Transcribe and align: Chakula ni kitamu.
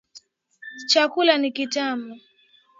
Chakula 0.89 1.37
ni 1.37 1.51
kitamu. 1.51 2.15